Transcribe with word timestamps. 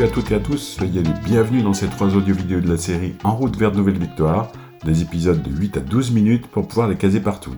À 0.00 0.06
toutes 0.06 0.30
et 0.30 0.36
à 0.36 0.38
tous, 0.38 0.58
soyez 0.58 1.02
les 1.02 1.12
bienvenus 1.24 1.64
dans 1.64 1.72
ces 1.72 1.88
trois 1.88 2.14
audio 2.14 2.32
vidéos 2.32 2.60
de 2.60 2.68
la 2.68 2.76
série 2.76 3.16
En 3.24 3.34
route 3.34 3.56
vers 3.56 3.72
de 3.72 3.78
nouvelles 3.78 3.98
victoires, 3.98 4.52
des 4.84 5.02
épisodes 5.02 5.42
de 5.42 5.50
8 5.50 5.78
à 5.78 5.80
12 5.80 6.12
minutes 6.12 6.46
pour 6.46 6.68
pouvoir 6.68 6.86
les 6.86 6.96
caser 6.96 7.18
partout. 7.18 7.56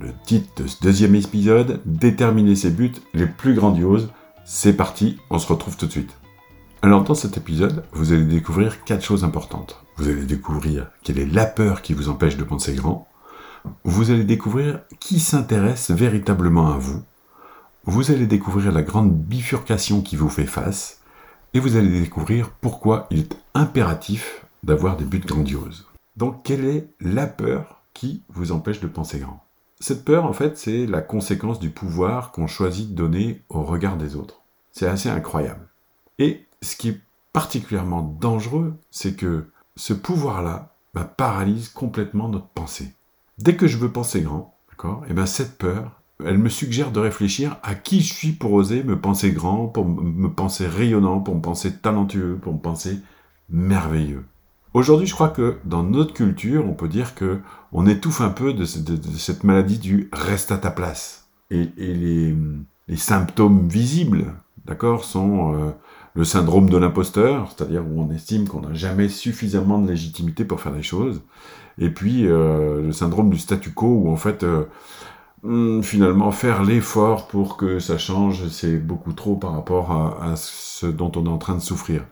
Le 0.00 0.08
titre 0.24 0.62
de 0.62 0.66
ce 0.68 0.80
deuxième 0.80 1.14
épisode, 1.14 1.82
Déterminer 1.84 2.54
ses 2.54 2.70
buts 2.70 2.94
les 3.12 3.26
plus 3.26 3.52
grandioses. 3.52 4.08
C'est 4.46 4.72
parti, 4.72 5.18
on 5.28 5.38
se 5.38 5.48
retrouve 5.48 5.76
tout 5.76 5.84
de 5.84 5.90
suite. 5.90 6.16
Alors 6.80 7.04
dans 7.04 7.14
cet 7.14 7.36
épisode, 7.36 7.84
vous 7.92 8.14
allez 8.14 8.24
découvrir 8.24 8.82
quatre 8.84 9.04
choses 9.04 9.22
importantes. 9.22 9.84
Vous 9.98 10.08
allez 10.08 10.24
découvrir 10.24 10.86
quelle 11.02 11.18
est 11.18 11.30
la 11.30 11.44
peur 11.44 11.82
qui 11.82 11.92
vous 11.92 12.08
empêche 12.08 12.38
de 12.38 12.44
penser 12.44 12.72
grand. 12.72 13.06
Vous 13.84 14.10
allez 14.10 14.24
découvrir 14.24 14.80
qui 14.98 15.20
s'intéresse 15.20 15.90
véritablement 15.90 16.72
à 16.72 16.78
vous. 16.78 17.02
Vous 17.84 18.10
allez 18.10 18.26
découvrir 18.26 18.72
la 18.72 18.82
grande 18.82 19.14
bifurcation 19.14 20.00
qui 20.00 20.16
vous 20.16 20.30
fait 20.30 20.46
face. 20.46 21.02
Et 21.56 21.58
vous 21.58 21.78
allez 21.78 22.02
découvrir 22.02 22.50
pourquoi 22.50 23.06
il 23.10 23.20
est 23.20 23.36
impératif 23.54 24.44
d'avoir 24.62 24.98
des 24.98 25.06
buts 25.06 25.20
grandioses. 25.20 25.86
Donc 26.14 26.42
quelle 26.42 26.66
est 26.66 26.90
la 27.00 27.26
peur 27.26 27.80
qui 27.94 28.22
vous 28.28 28.52
empêche 28.52 28.80
de 28.80 28.86
penser 28.86 29.20
grand? 29.20 29.42
Cette 29.80 30.04
peur, 30.04 30.26
en 30.26 30.34
fait, 30.34 30.58
c'est 30.58 30.84
la 30.84 31.00
conséquence 31.00 31.58
du 31.58 31.70
pouvoir 31.70 32.30
qu'on 32.30 32.46
choisit 32.46 32.90
de 32.90 32.94
donner 32.94 33.42
au 33.48 33.62
regard 33.62 33.96
des 33.96 34.16
autres. 34.16 34.42
C'est 34.70 34.86
assez 34.86 35.08
incroyable. 35.08 35.66
Et 36.18 36.44
ce 36.60 36.76
qui 36.76 36.90
est 36.90 37.00
particulièrement 37.32 38.02
dangereux, 38.02 38.74
c'est 38.90 39.16
que 39.16 39.46
ce 39.76 39.94
pouvoir-là 39.94 40.76
bah, 40.92 41.04
paralyse 41.04 41.70
complètement 41.70 42.28
notre 42.28 42.48
pensée. 42.48 42.92
Dès 43.38 43.56
que 43.56 43.66
je 43.66 43.78
veux 43.78 43.90
penser 43.90 44.20
grand, 44.20 44.58
d'accord, 44.68 45.06
et 45.08 45.14
ben 45.14 45.24
cette 45.24 45.56
peur, 45.56 46.02
elle 46.24 46.38
me 46.38 46.48
suggère 46.48 46.92
de 46.92 47.00
réfléchir 47.00 47.56
à 47.62 47.74
qui 47.74 48.00
je 48.00 48.12
suis 48.12 48.32
pour 48.32 48.52
oser 48.52 48.82
me 48.82 48.98
penser 48.98 49.32
grand, 49.32 49.66
pour 49.66 49.86
me 49.86 50.28
penser 50.28 50.66
rayonnant, 50.66 51.20
pour 51.20 51.34
me 51.34 51.42
penser 51.42 51.72
talentueux, 51.76 52.38
pour 52.40 52.54
me 52.54 52.58
penser 52.58 52.98
merveilleux. 53.50 54.24
Aujourd'hui, 54.76 55.06
je 55.06 55.14
crois 55.14 55.30
que 55.30 55.56
dans 55.64 55.82
notre 55.82 56.12
culture, 56.12 56.66
on 56.66 56.74
peut 56.74 56.88
dire 56.88 57.14
que 57.14 57.40
on 57.72 57.86
étouffe 57.86 58.20
un 58.20 58.30
peu 58.30 58.52
de, 58.52 58.64
cette 58.64 59.42
maladie 59.42 59.78
du 59.78 60.10
reste 60.12 60.52
à 60.52 60.58
ta 60.58 60.70
place. 60.70 61.28
Et, 61.50 61.70
les, 61.78 62.36
symptômes 62.96 63.68
visibles, 63.68 64.34
d'accord, 64.64 65.04
sont 65.04 65.54
euh, 65.54 65.70
le 66.14 66.24
syndrome 66.24 66.68
de 66.68 66.76
l'imposteur, 66.76 67.50
c'est-à-dire 67.50 67.84
où 67.86 68.00
on 68.00 68.10
estime 68.10 68.48
qu'on 68.48 68.60
n'a 68.60 68.74
jamais 68.74 69.08
suffisamment 69.08 69.78
de 69.78 69.88
légitimité 69.88 70.44
pour 70.44 70.60
faire 70.60 70.72
des 70.72 70.82
choses, 70.82 71.22
et 71.78 71.90
puis 71.90 72.26
euh, 72.26 72.82
le 72.82 72.92
syndrome 72.92 73.30
du 73.30 73.38
statu 73.38 73.70
quo, 73.70 73.86
où 73.86 74.10
en 74.10 74.16
fait, 74.16 74.42
euh, 74.42 74.64
finalement, 75.82 76.32
faire 76.32 76.62
l'effort 76.64 77.28
pour 77.28 77.56
que 77.56 77.78
ça 77.78 77.98
change, 77.98 78.48
c'est 78.48 78.76
beaucoup 78.76 79.12
trop 79.12 79.36
par 79.36 79.52
rapport 79.52 79.92
à, 79.92 80.32
à, 80.32 80.36
ce 80.36 80.86
dont 80.86 81.12
on 81.16 81.26
est 81.26 81.30
en 81.30 81.38
train 81.38 81.54
de 81.54 81.60
souffrir. 81.60 82.04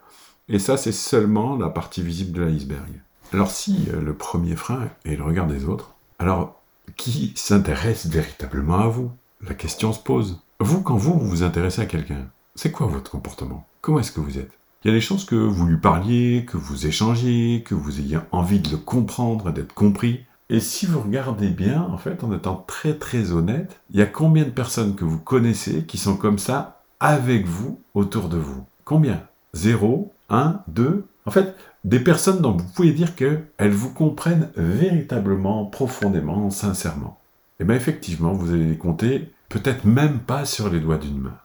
Et 0.49 0.59
ça, 0.59 0.77
c'est 0.77 0.93
seulement 0.93 1.57
la 1.57 1.71
partie 1.71 2.03
visible 2.03 2.33
de 2.33 2.43
l'iceberg. 2.43 3.01
Alors 3.33 3.51
si 3.51 3.89
euh, 3.93 4.01
le 4.01 4.15
premier 4.15 4.55
frein 4.55 4.89
est 5.05 5.17
le 5.17 5.25
regard 5.25 5.47
des 5.47 5.65
autres, 5.65 5.95
alors 6.19 6.61
qui 6.97 7.33
s'intéresse 7.35 8.07
véritablement 8.07 8.79
à 8.79 8.89
vous? 8.89 9.11
La 9.41 9.55
question 9.55 9.93
se 9.93 9.99
pose. 9.99 10.41
Vous, 10.61 10.83
quand 10.83 10.97
vous 10.97 11.19
vous 11.19 11.43
intéressez 11.43 11.83
à 11.83 11.87
quelqu'un, 11.87 12.29
c'est 12.55 12.71
quoi 12.71 12.87
votre 12.87 13.11
comportement? 13.11 13.67
Comment 13.81 13.99
est-ce 13.99 14.13
que 14.13 14.21
vous 14.21 14.39
êtes? 14.39 14.53
Il 14.85 14.89
y 14.89 14.91
a 14.91 14.95
des 14.95 15.01
chances 15.01 15.25
que 15.25 15.35
vous 15.35 15.67
lui 15.67 15.79
parliez, 15.79 16.45
que 16.47 16.57
vous 16.57 16.87
échangiez, 16.87 17.63
que 17.65 17.75
vous 17.75 18.01
ayez 18.01 18.19
envie 18.33 18.61
de 18.61 18.71
le 18.71 18.77
comprendre, 18.77 19.51
d'être 19.51 19.75
compris. 19.75 20.25
Et 20.51 20.61
si 20.61 20.85
vous 20.85 21.01
regardez 21.01 21.49
bien, 21.49 21.83
en 21.83 21.97
fait, 21.97 22.23
en 22.23 22.33
étant 22.35 22.63
très 22.67 22.95
très 22.95 23.33
honnête, 23.33 23.81
il 23.91 23.99
y 23.99 24.03
a 24.03 24.07
combien 24.07 24.45
de 24.45 24.51
personnes 24.51 24.95
que 24.95 25.05
vous 25.05 25.19
connaissez 25.19 25.85
qui 25.85 25.97
sont 25.97 26.17
comme 26.17 26.39
ça 26.39 26.83
avec 27.01 27.47
vous, 27.47 27.81
autour 27.95 28.29
de 28.29 28.37
vous? 28.37 28.65
Combien? 28.85 29.23
Zéro 29.55 30.13
Un 30.29 30.61
Deux? 30.69 31.07
En 31.25 31.31
fait, 31.31 31.57
des 31.85 32.01
personnes 32.01 32.41
dont 32.41 32.53
vous 32.53 32.69
pouvez 32.75 32.93
dire 32.93 33.15
qu'elles 33.15 33.71
vous 33.71 33.93
comprennent 33.93 34.51
véritablement, 34.57 35.65
profondément, 35.65 36.51
sincèrement. 36.51 37.19
Et 37.59 37.63
eh 37.63 37.65
bien 37.65 37.77
effectivement, 37.77 38.33
vous 38.33 38.53
allez 38.53 38.67
les 38.67 38.77
compter 38.77 39.33
peut-être 39.49 39.85
même 39.85 40.19
pas 40.19 40.45
sur 40.45 40.69
les 40.69 40.81
doigts 40.81 40.99
d'une 40.99 41.21
main. 41.21 41.39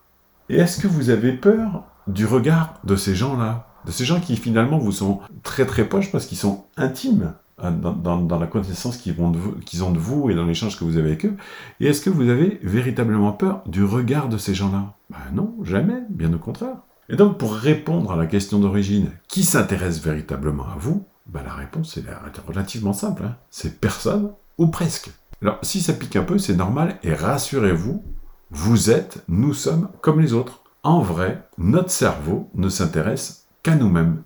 Et 0.50 0.58
est-ce 0.58 0.82
que 0.82 0.88
vous 0.88 1.10
avez 1.10 1.32
peur 1.32 1.84
du 2.08 2.26
regard 2.26 2.80
de 2.84 2.96
ces 2.96 3.16
gens-là? 3.16 3.68
De 3.86 3.92
ces 3.92 4.04
gens 4.04 4.20
qui 4.20 4.36
finalement 4.36 4.80
vous 4.80 4.92
sont 4.92 5.20
très 5.44 5.66
très 5.66 5.86
proches 5.86 6.12
parce 6.12 6.26
qu'ils 6.26 6.38
sont 6.38 6.66
intimes? 6.76 7.34
Hein, 7.62 7.72
dans, 7.72 8.40
la 8.40 8.48
connaissance 8.48 8.98
qu'ils 8.98 9.20
ont, 9.22 9.32
de 9.32 10.00
vous 10.00 10.30
et 10.30 10.36
dans 10.36 10.46
l'échange 10.46 10.78
que 10.78 10.84
vous 10.84 10.98
avez 10.98 11.10
avec 11.10 11.26
eux. 11.26 11.36
Et 11.80 11.88
est-ce 11.88 12.02
que 12.02 12.10
vous 12.10 12.30
avez 12.30 12.60
véritablement 12.64 13.32
peur 13.32 13.62
du 13.66 13.84
regard 13.84 14.30
de 14.30 14.38
ces 14.38 14.54
gens-là? 14.54 14.94
Ben 15.10 15.18
non, 15.34 15.56
jamais, 15.64 16.02
bien 16.10 16.34
au 16.34 16.38
contraire. 16.38 16.78
Et 17.10 17.16
donc 17.16 17.38
pour 17.38 17.54
répondre 17.54 18.12
à 18.12 18.16
la 18.16 18.28
question 18.28 18.60
d'origine, 18.60 19.12
qui 19.28 19.44
s'intéresse 19.44 20.02
véritablement 20.02 20.66
à 20.66 20.78
vous? 20.78 21.06
Ben, 21.28 21.42
La 21.44 21.54
réponse 21.54 21.98
est 21.98 22.04
relativement 22.48 22.94
simple. 22.94 23.24
Hein. 23.26 23.36
C'est 23.50 23.80
personne 23.80 24.32
ou 24.58 24.68
presque. 24.68 25.12
Alors 25.42 25.60
si 25.62 25.82
ça 25.82 25.94
pique 25.94 26.16
un 26.16 26.24
peu, 26.24 26.38
c'est 26.38 26.56
normal 26.56 26.98
et 27.04 27.14
rassurez-vous, 27.14 28.04
vous 28.52 28.90
êtes, 28.90 29.24
nous 29.28 29.54
sommes 29.54 29.90
comme 30.02 30.20
les 30.20 30.34
autres. 30.34 30.64
En 30.84 31.02
vrai, 31.02 31.48
notre 31.58 31.92
cerveau 31.92 32.50
ne 32.56 32.70
s'intéresse 32.70 33.48
qu'à 33.64 33.76
nous-mêmes. 33.76 34.24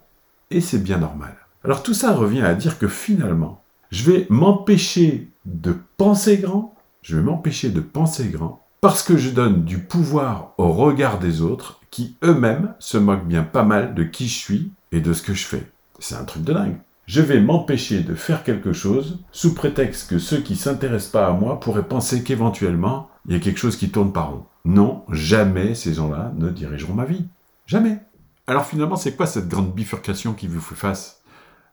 Et 0.49 0.61
c'est 0.61 0.81
bien 0.81 0.97
normal. 0.97 1.35
Alors 1.63 1.81
tout 1.81 1.93
ça 1.93 2.13
revient 2.13 2.41
à 2.41 2.55
dire 2.55 2.77
que 2.77 2.89
finalement, 2.89 3.61
je 3.89 4.11
vais 4.11 4.27
m'empêcher 4.29 5.29
de 5.45 5.75
penser 5.97 6.37
grand, 6.37 6.75
je 7.01 7.15
vais 7.15 7.21
m'empêcher 7.21 7.69
de 7.69 7.79
penser 7.79 8.27
grand, 8.27 8.61
parce 8.81 9.01
que 9.01 9.15
je 9.15 9.29
donne 9.29 9.63
du 9.63 9.79
pouvoir 9.79 10.53
au 10.57 10.73
regard 10.73 11.19
des 11.19 11.41
autres 11.41 11.79
qui 11.89 12.17
eux-mêmes 12.23 12.73
se 12.79 12.97
moquent 12.97 13.27
bien 13.27 13.43
pas 13.43 13.63
mal 13.63 13.95
de 13.95 14.03
qui 14.03 14.27
je 14.27 14.37
suis 14.37 14.71
et 14.91 14.99
de 14.99 15.13
ce 15.13 15.21
que 15.21 15.33
je 15.33 15.45
fais. 15.45 15.71
C'est 15.99 16.15
un 16.15 16.25
truc 16.25 16.43
de 16.43 16.51
dingue. 16.51 16.75
Je 17.05 17.21
vais 17.21 17.39
m'empêcher 17.39 18.01
de 18.01 18.15
faire 18.15 18.43
quelque 18.43 18.73
chose 18.73 19.19
sous 19.31 19.53
prétexte 19.53 20.09
que 20.09 20.19
ceux 20.19 20.39
qui 20.39 20.57
s'intéressent 20.57 21.11
pas 21.11 21.27
à 21.27 21.33
moi 21.33 21.59
pourraient 21.61 21.87
penser 21.87 22.23
qu'éventuellement 22.23 23.09
il 23.25 23.33
y 23.33 23.37
a 23.37 23.39
quelque 23.39 23.59
chose 23.59 23.77
qui 23.77 23.89
tourne 23.89 24.11
par 24.11 24.31
rond. 24.31 24.45
Non, 24.65 25.03
jamais 25.09 25.75
ces 25.75 25.93
gens-là 25.93 26.33
ne 26.37 26.49
dirigeront 26.49 26.93
ma 26.93 27.05
vie. 27.05 27.25
Jamais. 27.67 27.99
Alors 28.47 28.65
finalement, 28.65 28.97
c'est 28.97 29.15
quoi 29.15 29.27
cette 29.27 29.47
grande 29.47 29.73
bifurcation 29.73 30.33
qui 30.33 30.47
vous 30.47 30.59
fait 30.59 30.75
face? 30.75 31.22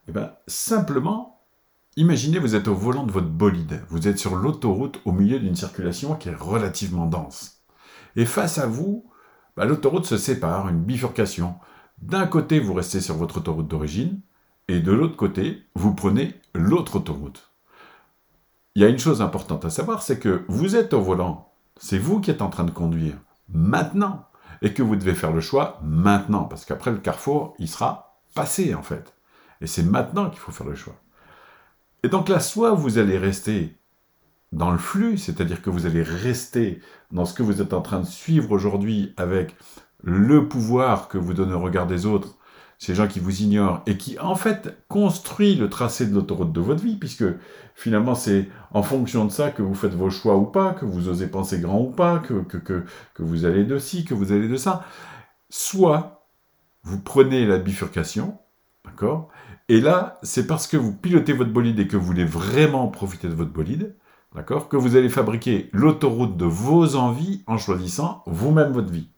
Eh 0.09 0.13
bien, 0.13 0.33
simplement, 0.47 1.45
imaginez 1.97 2.39
vous 2.39 2.55
êtes 2.55 2.69
au 2.69 2.75
volant 2.75 3.05
de 3.05 3.13
votre 3.13 3.29
bolide. 3.29 3.83
Vous 3.89 4.09
êtes 4.09 4.19
sur 4.19 4.37
l'autoroute 4.37 5.01
au 5.05 5.13
milieu 5.13 5.39
d'une 5.39 5.57
circulation 5.57 6.15
qui 6.15 6.29
est 6.29 6.35
relativement 6.35 7.07
dense. 7.07 7.63
Et 8.17 8.27
face 8.27 8.59
à 8.59 8.67
vous, 8.67 9.11
bah, 9.57 9.65
l'autoroute 9.65 10.07
se 10.07 10.17
sépare, 10.17 10.69
une 10.69 10.83
bifurcation. 10.83 11.57
D'un 11.99 12.27
côté, 12.27 12.61
vous 12.61 12.75
restez 12.75 13.01
sur 13.01 13.17
votre 13.17 13.39
autoroute 13.39 13.69
d'origine, 13.69 14.21
et 14.69 14.81
de 14.81 14.93
l'autre 14.93 15.17
côté, 15.17 15.63
vous 15.75 15.95
prenez 15.95 16.41
l'autre 16.55 16.97
autoroute 16.97 17.51
il 18.75 18.83
y 18.83 18.85
a 18.85 18.89
une 18.89 18.99
chose 18.99 19.21
importante 19.21 19.65
à 19.65 19.71
savoir, 19.71 20.03
c'est 20.03 20.19
que 20.19 20.45
vous 20.49 20.77
êtes 20.77 20.95
au 20.95 21.01
volant, 21.01 21.53
c'est 21.77 21.99
vous 21.99 22.21
qui 22.21 22.31
êtes 22.31 22.43
en 22.43 22.51
train 22.51 22.65
de 22.65 22.71
conduire 22.71 23.17
maintenant, 23.49 24.27
et 24.63 24.73
que 24.73 24.83
vous 24.83 24.97
devez 24.97 25.15
faire 25.15 25.33
le 25.33 25.41
choix 25.41 25.81
maintenant, 25.83 26.45
parce 26.45 26.65
qu'après 26.65 26.91
le 26.91 26.99
carrefour, 26.99 27.55
il 27.59 27.69
sera 27.69 28.21
passé 28.35 28.75
en 28.75 28.83
fait. 28.83 29.15
Et 29.61 29.67
c'est 29.67 29.83
maintenant 29.83 30.31
qu'il 30.31 30.39
faut 30.41 30.53
faire 30.53 30.67
le 30.67 30.75
choix. 30.75 30.97
Et 32.03 32.09
donc 32.09 32.29
là, 32.29 32.41
soit 32.41 32.73
vous 32.73 32.99
allez 32.99 33.19
rester 33.19 33.77
dans 34.53 34.71
le 34.71 34.79
flux, 34.79 35.19
c'est-à-dire 35.19 35.63
que 35.63 35.71
vous 35.71 35.87
allez 35.87 36.03
rester 36.03 36.81
dans 37.13 37.25
ce 37.25 37.35
que 37.35 37.43
vous 37.43 37.61
êtes 37.61 37.73
en 37.73 37.83
train 37.83 38.01
de 38.01 38.07
suivre 38.07 38.51
aujourd'hui 38.53 39.15
avec 39.17 39.55
le 40.03 40.49
pouvoir 40.49 41.09
que 41.09 41.19
vous 41.19 41.35
donne 41.35 41.53
au 41.53 41.61
regard 41.61 41.87
des 41.87 42.07
autres 42.07 42.39
ces 42.81 42.95
gens 42.95 43.07
qui 43.07 43.21
vous 43.21 43.43
ignorent 43.43 43.83
et 43.87 43.99
qui 43.99 44.19
en 44.19 44.35
fait 44.35 44.75
construit 44.89 45.55
le 45.55 45.69
tracé 45.69 46.07
de 46.07 46.15
l'autoroute 46.15 46.51
de 46.51 46.63
votre 46.63 46.83
vie, 46.83 46.97
puisque 46.97 47.27
finalement 47.75 48.15
c'est 48.15 48.49
en 48.73 48.83
fonction 48.83 49.27
de 49.27 49.31
ça 49.31 49.51
que 49.51 49.61
vous 49.61 49.75
faites 49.75 49.93
vos 49.93 50.09
choix 50.09 50.37
ou 50.37 50.47
pas, 50.47 50.73
que 50.73 50.87
vous 50.87 51.11
osez 51.11 51.27
penser 51.27 51.61
grand 51.61 51.79
ou 51.83 51.91
pas, 51.91 52.21
que, 52.21 52.43
que, 52.43 52.57
que, 52.57 52.85
que 53.13 53.23
vous 53.23 53.45
allez 53.45 53.65
de 53.65 53.79
ci, 53.79 54.07
que 54.07 54.15
vous 54.15 54.33
allez 54.33 54.49
de 54.49 54.57
ça. 54.57 54.83
Soit 55.51 56.27
vous 56.83 56.99
prenez 56.99 57.47
la 57.47 57.59
bifurcation, 57.59 58.39
d'accord? 58.85 59.29
Et 59.69 59.81
là, 59.81 60.19
c'est 60.23 60.47
parce 60.47 60.67
que 60.67 60.77
vous 60.77 60.93
pilotez 60.93 61.33
votre 61.33 61.53
bolide 61.53 61.79
et 61.79 61.89
que 61.89 61.97
vous 61.97 62.07
voulez 62.07 62.25
vraiment 62.25 62.89
profiter 62.89 63.29
de 63.29 63.35
votre 63.35 63.53
bolide, 63.53 63.97
d'accord? 64.35 64.69
Que 64.69 64.77
vous 64.77 64.97
allez 64.97 65.09
fabriquer 65.09 65.71
l'autoroute 65.73 66.37
de 66.37 66.45
vos 66.45 66.97
envies 66.97 67.43
en 67.47 67.59
choisissant 67.59 68.23
vous-même 68.27 68.73
votre 68.73 68.91
vie. 68.91 69.09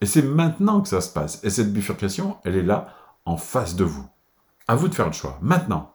Et 0.00 0.06
c'est 0.06 0.22
maintenant 0.22 0.80
que 0.80 0.88
ça 0.88 1.00
se 1.00 1.12
passe. 1.12 1.42
Et 1.44 1.50
cette 1.50 1.72
bifurcation, 1.72 2.36
elle 2.44 2.56
est 2.56 2.62
là, 2.62 2.94
en 3.24 3.36
face 3.36 3.76
de 3.76 3.84
vous. 3.84 4.06
À 4.68 4.76
vous 4.76 4.88
de 4.88 4.94
faire 4.94 5.06
le 5.06 5.12
choix, 5.12 5.38
maintenant. 5.40 5.94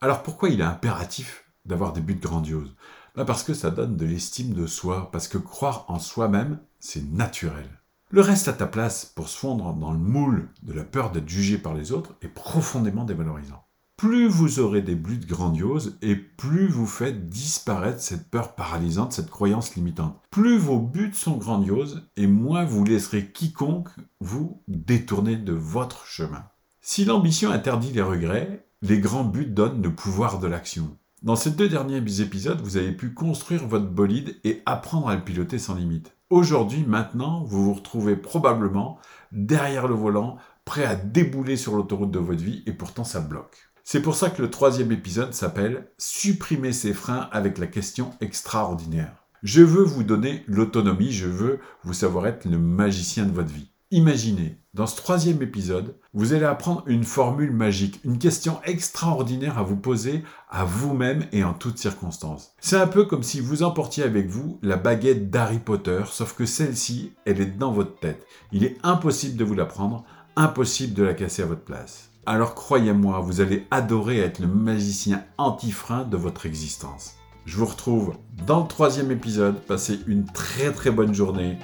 Alors 0.00 0.22
pourquoi 0.22 0.48
il 0.48 0.60
est 0.60 0.64
impératif 0.64 1.44
d'avoir 1.64 1.92
des 1.92 2.00
buts 2.00 2.18
grandioses? 2.20 2.74
Ben 3.16 3.24
Parce 3.24 3.42
que 3.42 3.54
ça 3.54 3.70
donne 3.70 3.96
de 3.96 4.06
l'estime 4.06 4.52
de 4.52 4.66
soi, 4.66 5.10
parce 5.10 5.28
que 5.28 5.38
croire 5.38 5.84
en 5.88 5.98
soi-même, 5.98 6.60
c'est 6.78 7.04
naturel. 7.10 7.77
Le 8.10 8.22
reste 8.22 8.48
à 8.48 8.54
ta 8.54 8.66
place 8.66 9.04
pour 9.04 9.28
se 9.28 9.36
fondre 9.36 9.74
dans 9.74 9.92
le 9.92 9.98
moule 9.98 10.48
de 10.62 10.72
la 10.72 10.84
peur 10.84 11.10
d'être 11.10 11.28
jugé 11.28 11.58
par 11.58 11.74
les 11.74 11.92
autres 11.92 12.16
est 12.22 12.28
profondément 12.28 13.04
dévalorisant. 13.04 13.62
plus 13.98 14.28
vous 14.28 14.60
aurez 14.60 14.80
des 14.80 14.94
buts 14.94 15.20
grandioses 15.28 15.98
et 16.00 16.16
plus 16.16 16.68
vous 16.68 16.86
faites 16.86 17.28
disparaître 17.28 18.00
cette 18.00 18.30
peur 18.30 18.54
paralysante, 18.54 19.12
cette 19.12 19.28
croyance 19.28 19.74
limitante. 19.74 20.18
Plus 20.30 20.56
vos 20.56 20.78
buts 20.78 21.12
sont 21.12 21.36
grandioses 21.36 22.08
et 22.16 22.26
moins 22.26 22.64
vous 22.64 22.82
laisserez 22.82 23.30
quiconque 23.30 23.90
vous 24.20 24.62
détourner 24.68 25.36
de 25.36 25.52
votre 25.52 26.06
chemin. 26.06 26.44
Si 26.80 27.04
l'ambition 27.04 27.50
interdit 27.50 27.92
les 27.92 28.00
regrets, 28.00 28.66
les 28.80 29.00
grands 29.00 29.24
buts 29.24 29.44
donnent 29.44 29.82
le 29.82 29.94
pouvoir 29.94 30.38
de 30.38 30.46
l'action. 30.46 30.96
Dans 31.22 31.36
ces 31.36 31.50
deux 31.50 31.68
derniers 31.68 32.20
épisodes, 32.20 32.62
vous 32.62 32.78
avez 32.78 32.92
pu 32.92 33.12
construire 33.12 33.66
votre 33.66 33.90
bolide 33.90 34.36
et 34.44 34.62
apprendre 34.64 35.08
à 35.08 35.16
le 35.16 35.24
piloter 35.24 35.58
sans 35.58 35.74
limite. 35.74 36.14
Aujourd'hui, 36.30 36.84
maintenant, 36.86 37.42
vous 37.44 37.64
vous 37.64 37.72
retrouvez 37.72 38.14
probablement 38.14 38.98
derrière 39.32 39.88
le 39.88 39.94
volant, 39.94 40.36
prêt 40.66 40.84
à 40.84 40.94
débouler 40.94 41.56
sur 41.56 41.74
l'autoroute 41.74 42.10
de 42.10 42.18
votre 42.18 42.42
vie 42.42 42.62
et 42.66 42.72
pourtant 42.72 43.04
ça 43.04 43.20
bloque. 43.20 43.56
C'est 43.82 44.02
pour 44.02 44.14
ça 44.14 44.28
que 44.28 44.42
le 44.42 44.50
troisième 44.50 44.92
épisode 44.92 45.32
s'appelle 45.32 45.88
Supprimer 45.96 46.72
ses 46.74 46.92
freins 46.92 47.30
avec 47.32 47.56
la 47.56 47.66
question 47.66 48.10
extraordinaire. 48.20 49.24
Je 49.42 49.62
veux 49.62 49.82
vous 49.82 50.02
donner 50.02 50.44
l'autonomie, 50.46 51.12
je 51.12 51.28
veux 51.28 51.60
vous 51.82 51.94
savoir 51.94 52.26
être 52.26 52.44
le 52.44 52.58
magicien 52.58 53.24
de 53.24 53.32
votre 53.32 53.52
vie. 53.54 53.70
Imaginez, 53.90 54.58
dans 54.74 54.86
ce 54.86 54.96
troisième 54.96 55.40
épisode, 55.40 55.96
vous 56.12 56.34
allez 56.34 56.44
apprendre 56.44 56.82
une 56.86 57.04
formule 57.04 57.52
magique, 57.52 58.00
une 58.04 58.18
question 58.18 58.60
extraordinaire 58.64 59.56
à 59.56 59.62
vous 59.62 59.76
poser 59.76 60.24
à 60.50 60.64
vous-même 60.64 61.24
et 61.32 61.42
en 61.42 61.54
toutes 61.54 61.78
circonstances. 61.78 62.52
C'est 62.60 62.76
un 62.76 62.86
peu 62.86 63.04
comme 63.04 63.22
si 63.22 63.40
vous 63.40 63.62
emportiez 63.62 64.04
avec 64.04 64.28
vous 64.28 64.58
la 64.62 64.76
baguette 64.76 65.30
d'Harry 65.30 65.58
Potter, 65.58 66.02
sauf 66.06 66.34
que 66.34 66.44
celle-ci, 66.44 67.14
elle 67.24 67.40
est 67.40 67.58
dans 67.58 67.72
votre 67.72 67.98
tête. 67.98 68.26
Il 68.52 68.62
est 68.62 68.76
impossible 68.82 69.38
de 69.38 69.44
vous 69.44 69.54
la 69.54 69.64
prendre, 69.64 70.04
impossible 70.36 70.92
de 70.92 71.04
la 71.04 71.14
casser 71.14 71.42
à 71.42 71.46
votre 71.46 71.64
place 71.64 72.08
alors 72.28 72.54
croyez-moi, 72.54 73.20
vous 73.20 73.40
allez 73.40 73.66
adorer 73.70 74.18
être 74.18 74.40
le 74.40 74.48
magicien 74.48 75.24
anti-frein 75.38 76.04
de 76.04 76.18
votre 76.18 76.44
existence. 76.44 77.14
Je 77.46 77.56
vous 77.56 77.64
retrouve 77.64 78.12
dans 78.46 78.60
le 78.60 78.68
troisième 78.68 79.10
épisode. 79.10 79.58
Passez 79.60 80.00
une 80.06 80.26
très 80.26 80.70
très 80.70 80.90
bonne 80.90 81.14
journée. 81.14 81.56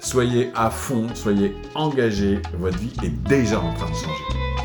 Soyez 0.00 0.50
à 0.54 0.70
fond, 0.70 1.06
soyez 1.14 1.54
engagés. 1.74 2.40
Votre 2.58 2.78
vie 2.78 2.92
est 3.02 3.28
déjà 3.28 3.60
en 3.60 3.72
train 3.74 3.88
de 3.90 3.94
changer. 3.94 4.55